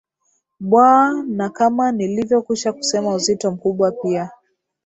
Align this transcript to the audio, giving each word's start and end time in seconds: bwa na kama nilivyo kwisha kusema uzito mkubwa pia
bwa 0.59 1.13
na 1.27 1.49
kama 1.49 1.91
nilivyo 1.91 2.41
kwisha 2.41 2.71
kusema 2.73 3.13
uzito 3.15 3.51
mkubwa 3.51 3.91
pia 3.91 4.31